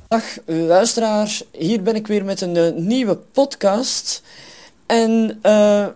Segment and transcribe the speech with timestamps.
[0.08, 4.24] Dag luisteraars, hier ben ik weer met een eh, nieuwe podcast.
[4.86, 5.88] En eh,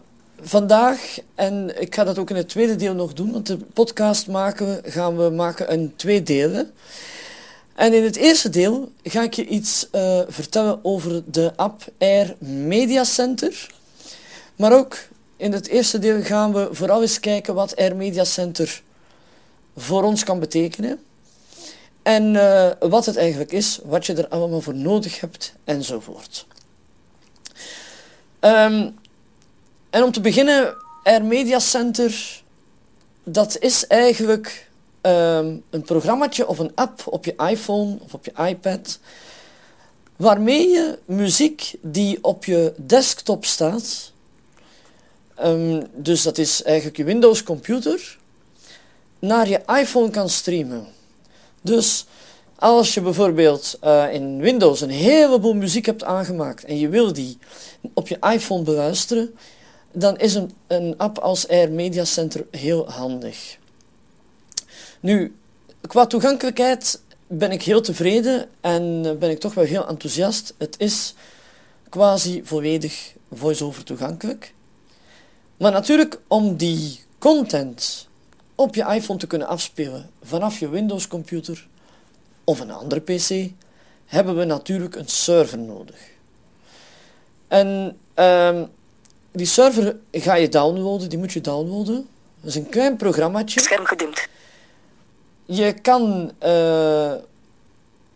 [0.41, 4.27] vandaag, en ik ga dat ook in het tweede deel nog doen, want de podcast
[4.27, 6.71] maken we, gaan we maken in twee delen.
[7.75, 12.35] En in het eerste deel ga ik je iets eh, vertellen over de app Air
[12.39, 13.73] Media Center.
[14.55, 14.97] Maar ook
[15.37, 18.81] in het eerste deel gaan we vooral eens kijken wat Air Media Center
[19.75, 20.99] voor ons kan betekenen.
[22.03, 26.45] En eh, wat het eigenlijk is, wat je er allemaal voor nodig hebt enzovoort.
[28.39, 28.89] Ehm,
[29.95, 32.41] en om te beginnen, Air Media Center,
[33.23, 34.69] dat is eigenlijk
[35.01, 38.99] ehm, een programmaatje of een app op je iPhone of op je iPad,
[40.15, 44.11] waarmee je muziek die op je desktop staat,
[45.35, 48.17] ehm, dus dat is eigenlijk je Windows computer,
[49.19, 50.87] naar je iPhone kan streamen.
[51.61, 52.05] Dus
[52.55, 57.37] als je bijvoorbeeld uh, in Windows een heleboel muziek hebt aangemaakt en je wil die
[57.93, 59.35] op je iPhone beluisteren,
[59.95, 63.57] dan is een, een app als Air Media Center heel handig.
[64.99, 65.35] Nu,
[65.87, 70.53] qua toegankelijkheid ben ik heel tevreden en ben ik toch wel heel enthousiast.
[70.57, 71.13] Het is
[71.89, 74.53] quasi volledig voice-over toegankelijk.
[75.57, 78.07] Maar natuurlijk, om die content
[78.55, 81.67] op je iPhone te kunnen afspelen vanaf je Windows computer
[82.43, 83.51] of een andere PC,
[84.05, 85.97] hebben we natuurlijk een server nodig.
[87.47, 88.69] En um,
[89.35, 92.07] die server ga je downloaden, die moet je downloaden.
[92.39, 93.59] Dat is een klein programmaatje.
[93.59, 94.27] Scherm gedimd.
[95.45, 97.13] Je kan uh,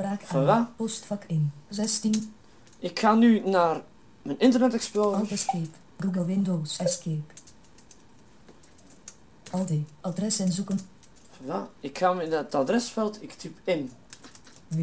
[0.00, 0.48] Spraak Voilà.
[0.48, 0.72] aan.
[0.76, 1.52] Postvak in.
[1.68, 2.32] 16.
[2.78, 3.82] Ik ga nu naar
[4.22, 5.18] mijn Internet Explorer.
[5.18, 5.68] Alt Escape.
[5.98, 7.20] Google Windows Escape.
[9.50, 10.78] Alt Adres en zoeken.
[10.80, 11.68] Voilà.
[11.80, 13.90] Ik ga in het adresveld, ik typ in
[14.68, 14.80] W.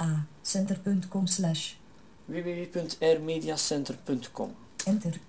[0.00, 1.72] A center.com slash
[2.24, 4.54] www.airmediacenter.com.
[4.84, 5.20] enter.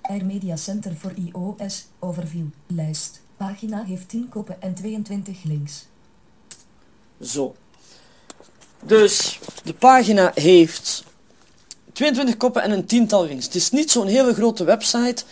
[0.00, 3.20] Air Media Center voor iOS overview lijst.
[3.36, 5.86] Pagina heeft 10 koppen en 22 links.
[7.20, 7.54] Zo.
[8.82, 11.04] Dus de pagina heeft
[11.92, 13.44] 22 koppen en een tiental links.
[13.44, 15.24] Het is niet zo'n hele grote website.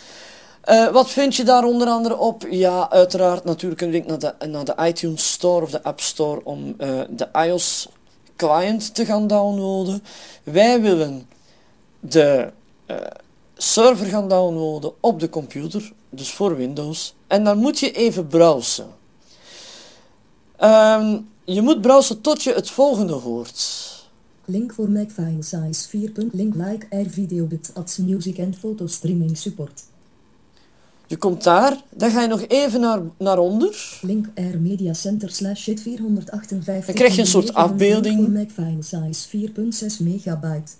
[0.65, 2.45] Uh, wat vind je daar onder andere op?
[2.49, 6.41] Ja, uiteraard natuurlijk een link naar de, naar de iTunes Store of de App Store
[6.43, 7.87] om uh, de iOS
[8.35, 10.03] client te gaan downloaden.
[10.43, 11.27] Wij willen
[11.99, 12.51] de
[12.87, 12.97] uh,
[13.57, 17.15] server gaan downloaden op de computer, dus voor Windows.
[17.27, 18.87] En dan moet je even browsen.
[20.61, 23.91] Um, je moet browsen tot je het volgende hoort.
[24.45, 26.11] Link voor Mac file size 4.
[26.31, 29.83] Link like air video bit ads music en foto streaming support.
[31.07, 33.99] Je komt daar, dan ga je nog even naar, naar onder.
[34.01, 36.85] Link Air Media Center slash shit 458.
[36.85, 38.19] Dan krijg je een soort afbeelding.
[38.19, 39.49] Voor Mac file size
[39.99, 40.71] 4.6 megabyte.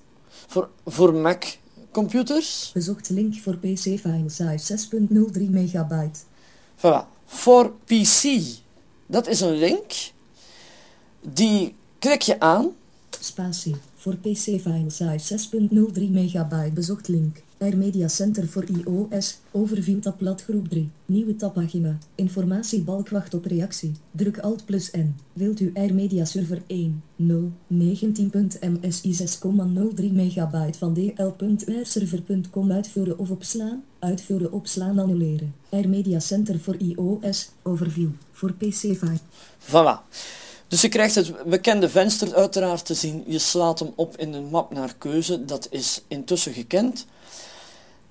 [0.48, 1.44] Voor, voor Mac
[1.92, 2.72] computers.
[2.74, 4.78] Bezocht link voor PC file size
[5.38, 6.20] 6.03 megabyte.
[6.78, 7.08] Voilà.
[7.26, 8.42] Voor PC.
[9.06, 10.13] Dat is een link.
[11.32, 12.70] Die klik je aan.
[13.20, 13.76] Spatie.
[13.96, 15.40] Voor PC file size
[15.98, 16.72] 6.03 megabyte.
[16.74, 17.42] Bezocht link.
[17.58, 19.38] Air Media Center voor iOS.
[19.52, 20.90] Overview tab bladgroep 3.
[21.06, 21.98] Nieuwe tabpagina.
[22.16, 23.92] Informatiebalk wacht op reactie.
[24.12, 25.16] Druk Alt plus N.
[25.34, 33.84] Wilt u Air Media Server 1, 0, 19.msi 6,03 megabyte van dl.airserver.com uitvoeren of opslaan?
[34.00, 35.54] Uitvoeren opslaan annuleren.
[35.70, 37.50] Air Media Center voor iOS.
[37.62, 38.10] Overview.
[38.32, 39.20] Voor PC 5.
[39.60, 40.02] Voilà.
[40.74, 43.24] Dus je krijgt het bekende venster uiteraard te zien.
[43.28, 45.46] Je slaat hem op in een map naar keuze.
[45.46, 47.06] Dat is intussen gekend.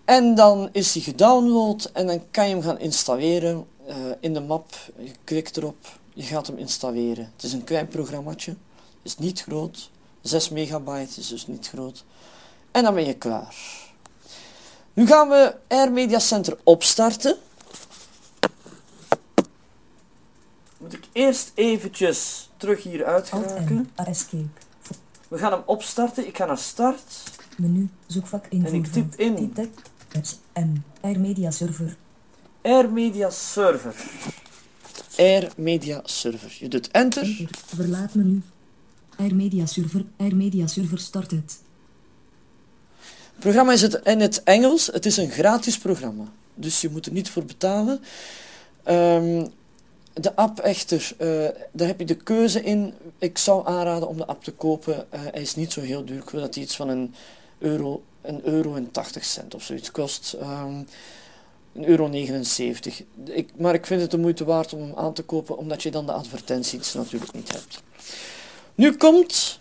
[0.04, 4.40] En dan is hij gedownload en dan kan je hem gaan installeren uh, in de
[4.40, 4.74] map.
[4.98, 7.32] Je klikt erop, je gaat hem installeren.
[7.34, 8.56] Het is een klein programmaatje,
[9.02, 9.90] is niet groot.
[10.20, 12.04] 6 megabyte is dus niet groot.
[12.70, 13.54] En dan ben je klaar.
[14.92, 17.36] Nu gaan we Air Media Center opstarten.
[20.82, 23.90] Moet ik eerst eventjes terug hier uitgeraken.
[23.94, 24.46] Escape.
[25.28, 26.26] We gaan hem opstarten.
[26.26, 27.22] Ik ga naar start.
[27.56, 29.54] Menu, zoekvak En ik typ in.
[30.54, 30.76] M.
[31.00, 31.96] Air Media Server.
[32.62, 33.94] Air Media Server.
[35.16, 36.56] Air Media Server.
[36.58, 37.22] Je doet enter.
[37.22, 37.48] Enter.
[37.66, 38.42] Verlaat menu.
[39.16, 40.04] Air Media Server.
[40.16, 41.58] Air Media Server start het.
[43.32, 44.86] Het programma is het in het Engels.
[44.86, 46.24] Het is een gratis programma.
[46.54, 48.00] Dus je moet er niet voor betalen.
[48.82, 49.46] Ehm,
[50.12, 51.28] de app echter, eh,
[51.72, 52.94] daar heb je de keuze in.
[53.18, 55.12] Ik zou aanraden om de app te kopen.
[55.12, 56.18] Eh, hij is niet zo heel duur.
[56.18, 57.14] Ik wil dat hij iets van een
[57.58, 60.32] euro, een euro en 80 cent of zoiets kost.
[60.32, 60.82] Ehm,
[61.72, 63.02] een euro 79.
[63.24, 65.90] Ik, maar ik vind het de moeite waard om hem aan te kopen, omdat je
[65.90, 67.82] dan de advertenties natuurlijk niet hebt.
[68.74, 69.58] Nu komt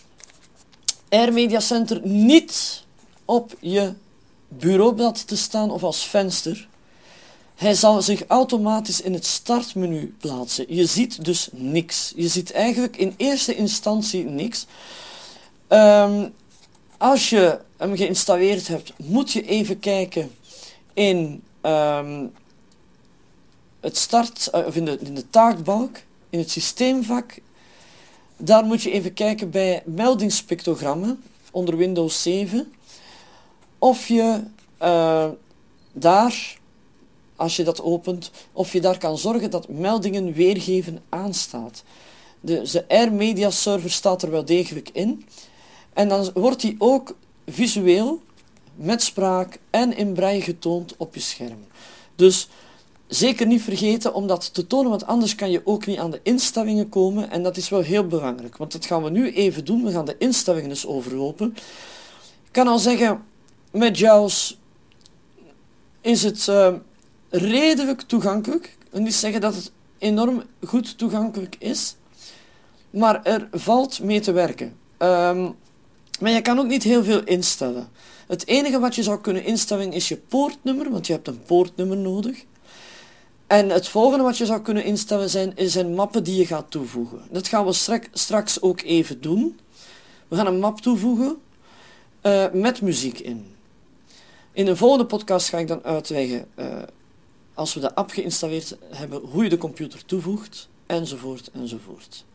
[1.09, 2.83] Air Media Center niet
[3.25, 3.94] op je
[4.48, 6.69] bureaublad te staan of als venster.
[7.62, 10.66] Hij zal zich automatisch in het startmenu plaatsen.
[10.75, 12.13] Je ziet dus niks.
[12.16, 14.66] Je ziet eigenlijk in eerste instantie niks.
[15.68, 16.30] Ehm,
[16.98, 20.31] als je hem geïnstalleerd hebt, moet je even kijken
[20.94, 22.25] in ehm,
[23.80, 25.98] het start, eh, of in de, in de taakbalk,
[26.30, 27.40] in het systeemvak.
[28.38, 32.74] Daar moet je even kijken bij meldingspictogrammen onder Windows 7.
[33.78, 34.44] Of je
[34.81, 35.30] uh,
[35.92, 36.60] daar,
[37.41, 41.83] als je dat opent, of je daar kan zorgen dat meldingen weergeven aanstaat.
[42.39, 45.25] De, de Air Media Server staat er wel degelijk in.
[45.93, 47.15] En dan wordt die ook
[47.47, 48.21] visueel,
[48.75, 51.65] met spraak en in braille getoond op je scherm.
[52.15, 52.47] Dus
[53.07, 56.19] zeker niet vergeten om dat te tonen, want anders kan je ook niet aan de
[56.23, 57.29] instellingen komen.
[57.29, 59.83] En dat is wel heel belangrijk, want dat gaan we nu even doen.
[59.83, 61.53] We gaan de instellingen eens overlopen.
[62.45, 63.23] Ik kan al zeggen,
[63.71, 64.57] met JAWS
[66.01, 66.73] is het uh,
[67.31, 68.78] redelijk toegankelijk.
[68.89, 71.95] Wil niet zeggen dat het enorm goed toegankelijk is,
[72.89, 74.75] maar er valt mee te werken.
[74.98, 75.56] Um,
[76.19, 77.89] maar je kan ook niet heel veel instellen.
[78.28, 81.98] Het enige wat je zou kunnen instellen is je poortnummer, want je hebt een poortnummer
[81.98, 82.44] nodig.
[83.48, 87.22] En het volgende wat je zou kunnen instellen zijn, zijn mappen die je gaat toevoegen.
[87.30, 89.60] Dat gaan we straks ook even doen.
[90.27, 91.38] We gaan een map toevoegen
[92.24, 93.56] uh, met muziek in.
[94.51, 96.66] In een volgende podcast ga ik dan uitleggen, uh,
[97.53, 102.25] als we de app geïnstalleerd hebben, hoe je de computer toevoegt, enzovoort, enzovoort.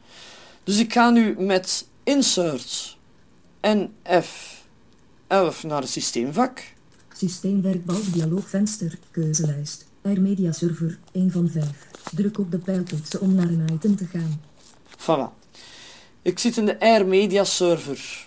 [0.65, 2.97] Dus ik ga nu met insert
[3.61, 6.75] en F11 naar het systeemvak.
[7.17, 9.87] Systeemwerkbalk dialoogvenster, keuzelijst.
[10.03, 11.67] Air Media Server, 1 van 5.
[12.15, 14.41] Druk op de pijltoetsen om naar een item te gaan.
[14.99, 15.45] Voilà.
[16.23, 18.26] Ik zit in de Air Media Server.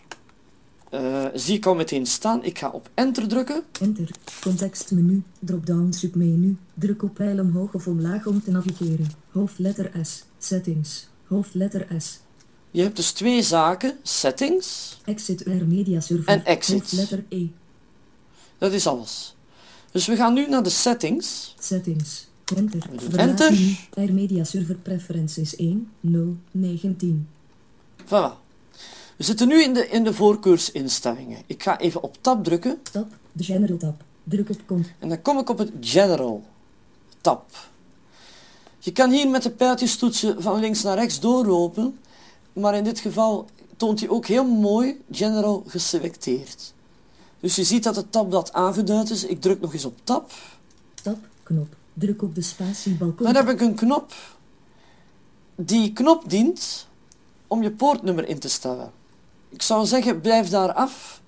[0.94, 2.44] Uh, zie ik al meteen staan.
[2.44, 3.64] Ik ga op enter drukken.
[3.82, 4.10] Enter.
[4.42, 5.24] Contextmenu.
[5.40, 6.58] Dropdown submenu.
[6.74, 9.12] Druk op pijl omhoog of omlaag om te navigeren.
[9.32, 10.24] Hoofdletter S.
[10.38, 11.08] Settings.
[11.28, 12.20] Hoofdletter S.
[12.72, 13.98] Je hebt dus twee zaken.
[14.04, 14.98] Settings.
[15.06, 16.28] Exit Air Media Server.
[16.28, 16.80] En exit.
[16.80, 17.46] Hoofdletter E.
[18.58, 19.36] Dat is alles.
[19.92, 21.56] Dus we gaan nu naar de settings.
[21.60, 22.28] Settings.
[22.56, 22.82] Enter.
[23.16, 24.14] Enter.
[24.14, 27.28] Media Server Preferences 1, 0, 19.
[28.06, 28.49] Voilà.
[29.20, 31.42] We zitten nu in de, in de voorkeursinstellingen.
[31.46, 32.82] Ik ga even op tab drukken.
[32.92, 34.04] Tab, de General tab.
[34.24, 34.86] Druk op kom.
[35.00, 36.44] En dan kom ik op het General
[37.22, 37.70] tab.
[38.78, 42.00] Je kan hier met de pijltjes toetsen van links naar rechts doorlopen,
[42.54, 43.46] maar in dit geval
[43.78, 46.74] toont hij ook heel mooi General geselecteerd.
[47.40, 49.24] Dus je ziet dat het tabblad aangeduid is.
[49.24, 50.32] Ik druk nog eens op tab.
[51.04, 51.76] Tab, knop.
[51.94, 53.26] Druk op de spatiebalkon.
[53.26, 54.14] Dan heb ik een knop.
[55.56, 56.88] Die knop dient
[57.48, 58.98] om je poortnummer in te stellen.
[59.50, 61.22] Ik zou zeggen, blijf daar af.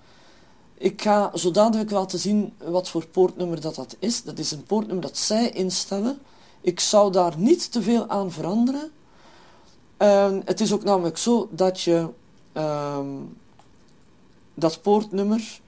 [0.78, 4.24] Ik ga zo dadelijk laten zien wat voor poortnummer dat, dat is.
[4.24, 6.20] Dat is een poortnummer dat zij instellen.
[6.62, 8.92] Ik zou daar niet te veel aan veranderen.
[9.98, 12.08] Uh, het is ook namelijk zo dat je
[12.54, 13.00] uh,
[14.54, 15.62] dat poortnummer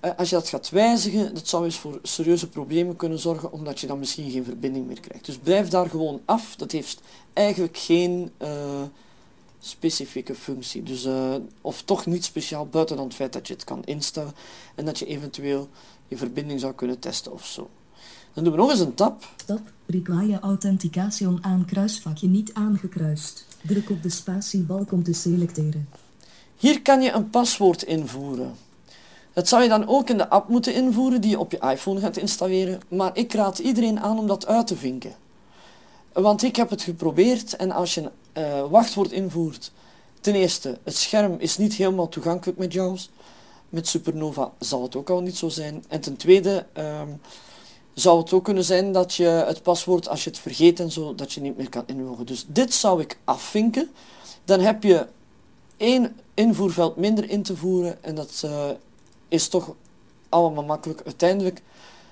[0.00, 3.80] eh, als je dat gaat wijzigen, dat zou eens voor serieuze problemen kunnen zorgen, omdat
[3.80, 5.26] je dan misschien geen verbinding meer krijgt.
[5.26, 6.56] Dus blijf daar gewoon af.
[6.56, 7.00] Dat heeft
[7.32, 8.82] eigenlijk geen eh,
[9.60, 10.82] specifieke functie.
[10.82, 14.34] Dus, eh, of toch niet speciaal, buiten dan het feit dat je het kan instellen
[14.74, 15.68] en dat je eventueel
[16.08, 17.70] je verbinding zou kunnen testen of zo.
[18.32, 19.28] Dan doen we nog eens een tab.
[19.46, 19.60] Tab.
[19.86, 23.46] Require authentication aan kruisvakje niet aangekruist.
[23.62, 25.88] Druk op de spatiebalk om te selecteren.
[26.56, 28.54] Hier kan je een paswoord invoeren.
[29.32, 32.00] Dat zou je dan ook in de app moeten invoeren die je op je iPhone
[32.00, 35.14] gaat installeren, maar ik raad iedereen aan om dat uit te vinken.
[36.12, 39.72] Want ik heb het geprobeerd en als je een uh, wachtwoord invoert,
[40.20, 43.10] ten eerste, het scherm is niet helemaal toegankelijk met JAWS.
[43.68, 45.84] Met Supernova zal het ook al niet zo zijn.
[45.88, 47.20] En ten tweede um,
[47.94, 51.14] zou het ook kunnen zijn dat je het paswoord, als je het vergeet en zo,
[51.14, 52.26] dat je niet meer kan inloggen.
[52.26, 53.90] Dus dit zou ik afvinken.
[54.44, 55.06] Dan heb je
[55.76, 58.70] één invoerveld minder in te voeren en dat uh,
[59.28, 59.74] is toch
[60.28, 61.02] allemaal makkelijk.
[61.04, 61.62] Uiteindelijk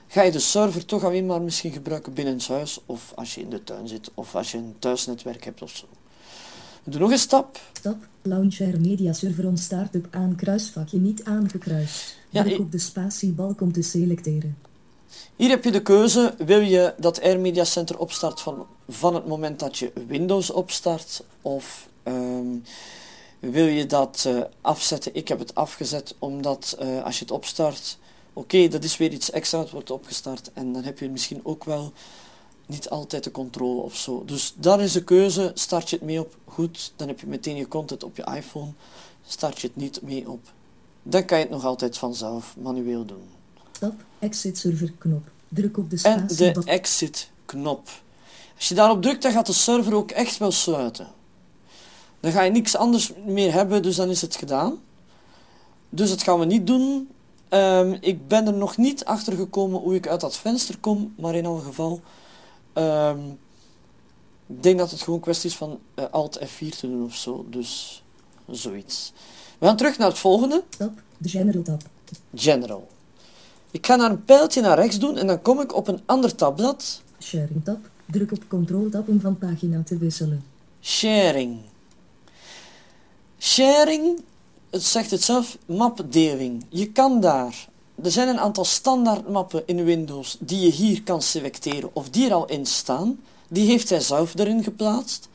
[0.07, 3.41] ga je de server toch alleen maar misschien gebruiken binnen het huis of als je
[3.41, 5.87] in de tuin zit of als je een thuisnetwerk hebt of zo.
[6.91, 7.61] Doe nog een stap.
[7.73, 7.97] Stap.
[8.23, 12.17] Launcher Media Server on Startup aan kruisvakje niet aangekruist.
[12.31, 14.57] Ja, Druk op de spatiebalk om te selecteren.
[15.37, 16.35] Hier heb je de keuze.
[16.39, 21.25] Wil je dat Air Media Center opstart van, van het moment dat je Windows opstart?
[21.43, 22.63] Of um,
[23.39, 25.15] wil je dat uh, afzetten?
[25.15, 27.99] Ik heb het afgezet omdat uh, als je het opstart...
[28.33, 30.51] Oké, okay, dat is weer iets extra, het wordt opgestart.
[30.53, 31.93] En dan heb je misschien ook wel
[32.69, 34.23] niet altijd de controle of zo.
[34.25, 35.51] Dus daar is de keuze.
[35.55, 36.93] Start je het mee op, goed.
[36.97, 38.71] Dan heb je meteen je content op je iPhone.
[39.27, 40.41] Start je het niet mee op.
[41.03, 43.23] Dan kan je het nog altijd vanzelf manueel doen.
[43.73, 45.31] Stap, exit server knop.
[45.49, 46.47] Druk op de spatie.
[46.47, 47.89] En de exit knop.
[48.57, 51.07] Als je daarop drukt, dan gaat de server ook echt wel sluiten.
[52.21, 54.79] Dan ga je niks anders meer hebben, dus dan is het gedaan.
[55.89, 57.09] Dus dat gaan we niet doen.
[57.51, 61.35] Um, ik ben er nog niet achter gekomen hoe ik uit dat venster kom, maar
[61.35, 62.01] in elk geval
[62.79, 63.39] Um,
[64.47, 67.47] ik denk dat het gewoon kwestie is van uh, Alt F4 te doen of zo.
[67.51, 68.03] Dus
[68.51, 69.13] zoiets.
[69.59, 70.65] We gaan terug naar het volgende.
[70.79, 71.83] Tab, de General tab.
[72.35, 72.89] General.
[73.71, 76.35] Ik ga naar een pijltje naar rechts doen en dan kom ik op een ander
[76.35, 77.03] tabblad.
[77.21, 77.79] Sharing tab.
[78.07, 80.45] Druk op Control tab om van pagina te wisselen.
[80.81, 81.59] Sharing.
[83.39, 84.21] Sharing,
[84.71, 86.65] het zegt het zelf, mapdeling.
[86.69, 87.69] Je kan daar
[88.03, 92.27] er zijn een aantal standaard mappen in Windows die je hier kan selecteren of die
[92.27, 93.21] er al in staan.
[93.49, 95.29] Die heeft hij zelf erin geplaatst.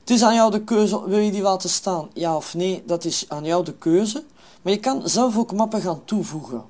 [0.00, 3.04] Het is aan jou de keuze, wil je die laten staan, ja of nee, dat
[3.04, 4.24] is aan jou de keuze.
[4.62, 6.64] Maar je kan zelf ook mappen gaan toevoegen.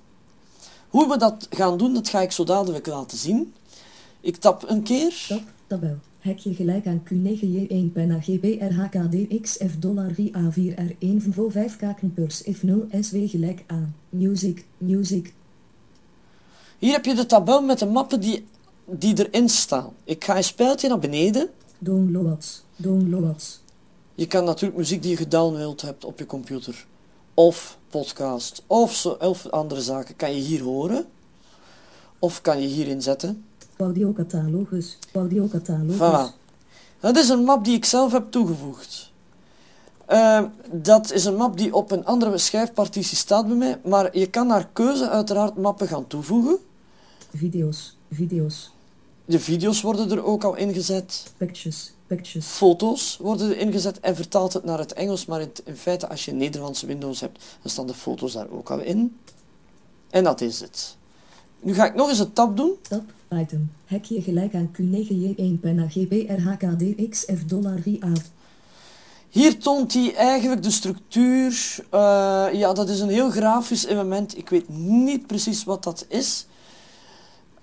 [0.89, 3.55] Hoe we dat gaan doen, dat ga ik zo dadelijk laten zien.
[4.21, 5.25] Ik tap een keer.
[5.29, 5.99] Tap, tabel.
[6.21, 13.17] Hekje gelijk aan Q9J1 pen AGB RHKD XF dollar VA4 R1 5 kakenpurs F0 SW
[13.29, 13.95] gelijk aan.
[14.09, 15.33] Music, music.
[16.79, 18.45] Hier heb je de tabel met de mappen die,
[18.85, 19.93] die erin staan.
[20.05, 21.49] Ik ga een spijltje naar beneden.
[21.79, 23.61] Downloads, downloads.
[24.15, 26.87] Je kan natuurlijk muziek die je gedownload hebt op je computer.
[27.35, 31.05] Of podcast, of, zo, of andere zaken kan je hier horen.
[32.19, 33.45] Of kan je hierin zetten.
[33.81, 34.99] Audiocatalogus.
[35.13, 35.97] Audiocatalogus.
[35.97, 36.39] Voilà.
[37.01, 39.13] Dat is een map die ik zelf heb toegevoegd.
[40.11, 44.27] Uh, dat is een map die op een andere schijfpartitie staat bij mij, maar je
[44.27, 46.59] kan naar keuze uiteraard mappen gaan toevoegen.
[47.35, 48.71] Video's, video's.
[49.25, 51.33] De video's worden er ook al ingezet.
[51.37, 52.47] Pictures, pictures.
[52.47, 56.25] Foto's worden er ingezet en vertaalt het naar het Engels, maar in, in feite als
[56.25, 59.19] je Nederlandse Windows hebt, dan staan de foto's daar ook al in.
[60.11, 60.97] En dat is het.
[61.61, 62.73] Nu ga ik nog eens een tab doen.
[62.89, 63.71] Tab, item.
[63.85, 68.13] Hekje gelijk aan Q9J1 pen AGB RHKD XF dollar VA.
[69.29, 71.77] Hier toont hij eigenlijk de structuur.
[71.95, 74.37] Uh, ja, dat is een heel grafisch element.
[74.37, 76.47] Ik weet niet precies wat dat is.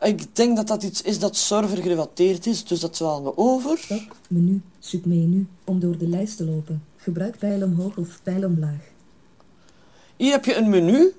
[0.02, 3.86] Ik denk dat dat iets is dat server gerelateerd is, dus dat slaan we over.
[3.88, 6.84] Tab, menu, submenu, om door de lijst te lopen.
[6.96, 8.82] Gebruik pijl omhoog of pijl omlaag.
[10.16, 11.14] Hier heb je een menu.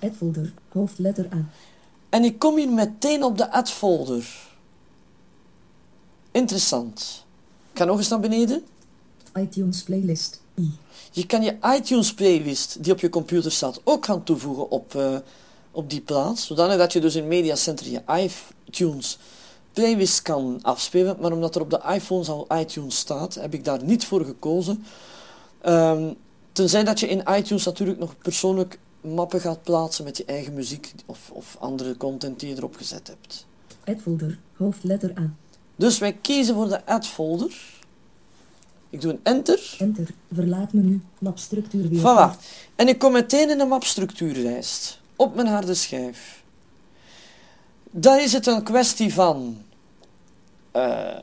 [0.00, 1.48] Add folder, hoofdletter A.
[2.14, 4.26] En ik kom hier meteen op de add folder.
[6.30, 7.24] Interessant.
[7.72, 8.64] Ik ga nog eens naar beneden.
[9.34, 10.40] iTunes playlist.
[10.58, 10.70] I.
[11.10, 15.16] Je kan je iTunes playlist die op je computer staat ook gaan toevoegen op, uh,
[15.70, 16.46] op die plaats.
[16.46, 18.30] Zodanig dat je dus in Media Center je
[18.66, 19.18] iTunes
[19.72, 21.16] playlist kan afspelen.
[21.20, 24.84] Maar omdat er op de iPhones al iTunes staat, heb ik daar niet voor gekozen.
[25.66, 26.14] Um,
[26.52, 30.92] tenzij dat je in iTunes natuurlijk nog persoonlijk mappen gaat plaatsen met je eigen muziek
[31.06, 33.46] of, of andere content die je erop gezet hebt.
[33.84, 35.30] Add folder, hoofdletter A.
[35.76, 37.82] Dus wij kiezen voor de add folder.
[38.90, 39.76] Ik doe een enter.
[39.78, 42.00] Enter, verlaat menu, mapstructuur weer.
[42.00, 42.38] Voilà.
[42.74, 45.00] En ik kom meteen in de mapstructuurlijst.
[45.16, 46.42] op mijn harde schijf.
[47.90, 49.62] Dan is het een kwestie van
[50.70, 51.16] eh,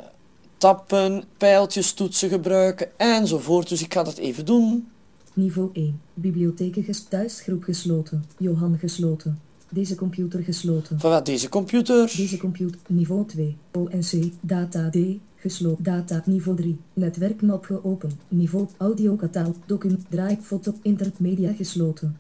[0.58, 3.70] tappen, pijltjes, toetsen gebruiken enzovoort.
[3.70, 4.91] Dus ik ga dat even doen.
[5.34, 6.02] Niveau 1.
[6.14, 8.26] Bibliotheken ges thuisgroep gesloten.
[8.38, 9.40] Johan gesloten.
[9.70, 10.98] Deze computer gesloten.
[10.98, 12.14] Voilà, deze computer.
[12.16, 12.80] Deze computer.
[12.88, 13.58] Niveau 2.
[13.72, 14.32] ONC.
[14.42, 14.98] Data D.
[15.36, 15.84] Gesloten.
[15.84, 16.22] Data.
[16.26, 16.78] Niveau 3.
[16.94, 18.16] Netwerkmap geopend.
[18.28, 18.68] Niveau.
[18.78, 19.56] Audio kataal.
[19.66, 20.06] Document.
[20.10, 20.38] Draai.
[20.42, 20.74] Foto.
[20.82, 21.20] Internet.
[21.20, 22.18] Media gesloten.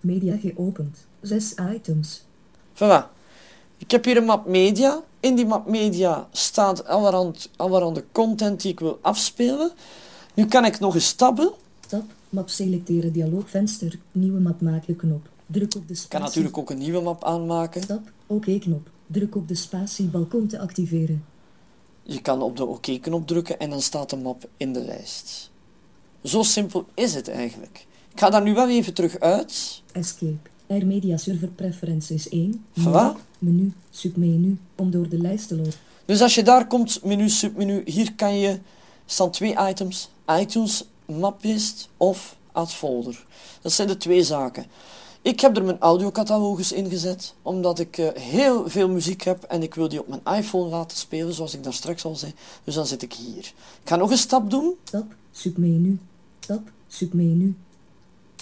[0.00, 1.06] Media geopend.
[1.20, 2.24] 6 items.
[2.74, 3.14] Voilà.
[3.78, 5.02] Ik heb hier een map media.
[5.20, 9.72] In die map media staat allerhand, allerhande content die ik wil afspelen.
[10.34, 11.52] Nu kan ik nog eens tabben.
[11.86, 12.02] Tab.
[12.36, 13.12] Map selecteren.
[13.12, 13.98] Dialoogvenster.
[14.12, 15.28] Nieuwe map maken knop.
[15.46, 16.08] Druk op de spatie.
[16.08, 17.86] kan natuurlijk ook een nieuwe map aanmaken.
[17.86, 18.12] Tab.
[18.26, 18.90] Oké knop.
[19.06, 21.24] Druk op de spatiebalk om te activeren.
[22.02, 25.50] Je kan op de OK-knop drukken en dan staat de map in de lijst.
[26.22, 27.86] Zo simpel is het eigenlijk.
[28.12, 29.82] Ik ga daar nu wel even terug uit.
[29.92, 30.36] Escape.
[30.66, 32.64] Air Media Server Preferences 1.
[32.80, 33.20] Voilà.
[33.38, 33.72] Menu.
[33.90, 34.58] Submenu.
[34.74, 35.72] Om door de lijst te lopen.
[36.04, 38.58] Dus als je daar komt, menu, submenu, hier kan je,
[39.06, 43.26] staan twee items, iTunes, maplist of add folder.
[43.60, 44.66] Dat zijn de twee zaken.
[45.22, 49.62] Ik heb er mijn audiocatalogus in gezet, omdat ik eh, heel veel muziek heb en
[49.62, 52.34] ik wil die op mijn iPhone laten spelen, zoals ik daar straks al zei.
[52.64, 53.38] Dus dan zit ik hier.
[53.82, 54.74] Ik ga nog een stap doen.
[54.82, 55.04] Tab.
[55.32, 55.98] Submenu.
[56.38, 56.60] Tab.
[56.88, 57.54] Submenu.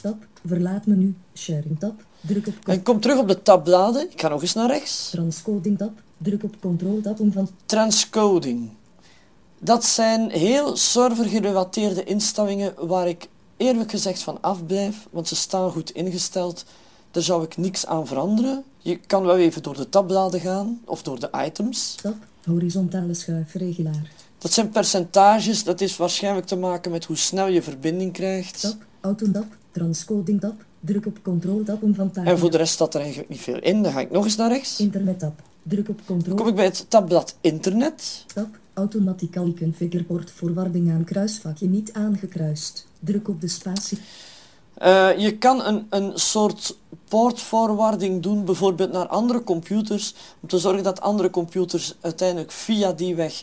[0.03, 0.27] Tab.
[0.47, 1.15] Verlaat menu.
[1.35, 2.05] Sharing tab.
[2.21, 4.11] Druk op En ik kom terug op de tabbladen.
[4.11, 5.11] Ik ga nog eens naar rechts.
[5.11, 5.93] transcoding tab.
[6.19, 8.71] Druk op control tab om van Transcoding.
[9.65, 15.91] Dat zijn heel servergerelateerde instellingen waar ik eerlijk gezegd van afblijf, want ze staan goed
[15.91, 16.65] ingesteld.
[17.11, 18.65] Daar zou ik niks aan veranderen.
[18.79, 21.95] Je kan wel even door de tabbladen gaan, of door de items.
[22.03, 22.15] tab.
[22.45, 24.11] Horizontale schuifregelaar.
[24.39, 28.61] Dat zijn percentages, dat is waarschijnlijk te maken met hoe snel je verbinding krijgt.
[28.61, 28.75] Tab.
[29.01, 29.47] Autotab.
[29.71, 30.65] Transcoding tab.
[30.81, 32.31] Druk op control tab om van pagina.
[32.33, 33.83] En voor de rest staat er eigenlijk niet veel in.
[33.83, 34.81] Dan ga ik nog eens naar rechts.
[34.81, 35.43] Internet tab.
[35.63, 38.25] Druk op control Dan kom ik bij het tabblad internet.
[38.35, 38.47] tab.
[38.75, 42.87] Automatically configure poortvoorwaarding aan kruisvakje niet aangekruist.
[43.01, 43.99] Druk op de spatie.
[44.75, 46.77] Eh, je kan een, een soort
[47.09, 53.15] portforwarding doen, bijvoorbeeld naar andere computers, om te zorgen dat andere computers uiteindelijk via die
[53.15, 53.43] weg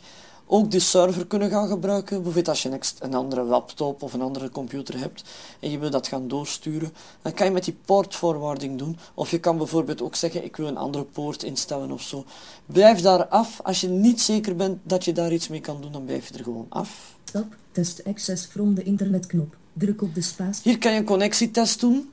[0.52, 2.16] ook die server kunnen gaan gebruiken.
[2.16, 5.24] Bijvoorbeeld als je een, andere laptop of een andere computer hebt
[5.60, 8.98] en je wil dat gaan doorsturen, dan kan je met die portforwarding doen.
[9.14, 12.26] Of je kan bijvoorbeeld ook zeggen, ik wil een andere poort instellen of zo.
[12.66, 13.60] Blijf daar af.
[13.64, 16.38] Als je niet zeker bent dat je daar iets mee kan doen, dan blijf je
[16.38, 17.16] er gewoon af.
[17.24, 17.56] Tab.
[17.72, 19.56] Test access from de internetknop.
[19.74, 20.62] Druk op de spatie.
[20.64, 22.12] Hier kan je een connectietest doen.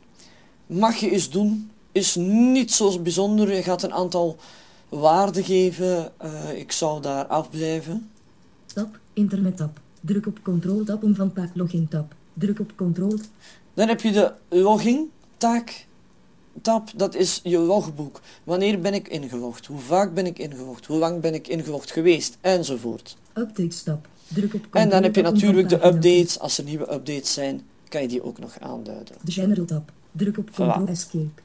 [0.66, 1.70] Mag je eens doen.
[1.92, 3.54] Is niet zo bijzonder.
[3.54, 4.36] Je gaat een aantal
[4.88, 6.12] waarden geven.
[6.18, 8.10] Eh, ik zou daar afblijven.
[9.12, 9.80] Internet tab.
[10.00, 12.14] Druk op control tab om van paak login tab.
[12.34, 13.18] Druk op control.
[13.74, 15.86] Dan heb je de login taak.
[16.62, 18.20] Tab, dat is je logboek.
[18.44, 19.66] Wanneer ben ik ingelogd?
[19.66, 20.86] Hoe vaak ben ik ingelogd?
[20.86, 22.38] Hoe lang ben ik ingelogd geweest?
[22.40, 23.16] Enzovoort.
[23.34, 24.08] Updates tab.
[24.28, 26.38] Druk op control En dan heb je natuurlijk de updates.
[26.38, 29.14] Als er nieuwe updates zijn, kan je die ook nog aanduiden.
[29.22, 29.92] De general tab.
[30.12, 31.42] Druk op control escape.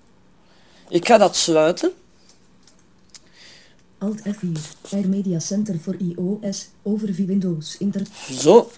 [0.89, 1.91] Ik ga dat sluiten.
[4.03, 4.91] Alt F4.
[4.91, 6.67] Air Media Center voor iOS.
[6.81, 7.77] Overview Windows.
[7.77, 8.01] Inter.
[8.31, 8.69] Zo.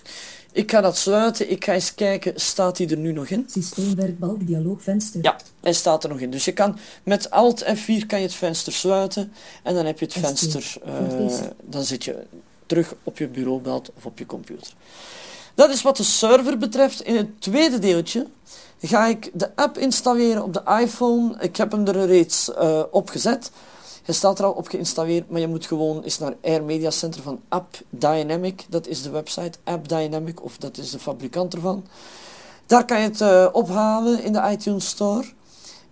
[0.52, 1.52] Ik ga dat sluiten.
[1.52, 3.46] Ik ga eens kijken, staat die er nu nog in?
[3.50, 5.24] Systeemwerkbalk dialoogvenster.
[5.24, 6.30] Ja, hij staat er nog in.
[6.32, 9.32] Dus je kan met Alt F4 kan je het venster sluiten
[9.64, 10.76] en dan heb je het venster.
[10.84, 12.24] eh, dan zit je
[12.66, 14.74] terug op je bureaublad of op je computer.
[15.56, 17.02] Dat is wat de server betreft.
[17.02, 18.28] In het tweede deeltje
[18.82, 21.36] ga ik de app installeren op de iPhone.
[21.40, 23.52] Ik heb hem er reeds eh, opgezet.
[24.06, 27.22] Hij staat er al op geïnstalleerd, maar je moet gewoon eens naar Air Media Center
[27.22, 28.65] van App Dynamic.
[28.70, 31.86] Dat is de website App Dynamic, of dat is de fabrikant ervan.
[32.65, 35.26] Daar kan je het eh, ophalen in de iTunes Store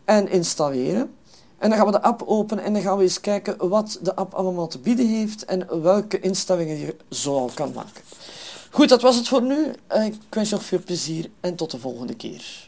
[0.05, 1.13] en installeren.
[1.57, 4.15] En dan gaan we de app openen en dan gaan we eens kijken wat de
[4.15, 8.01] app allemaal te bieden heeft en welke instellingen je zoal kan maken.
[8.71, 9.73] Goed, dat was het voor nu.
[9.87, 12.63] Eh, Ik wens je nog veel plezier en tot de volgende keer.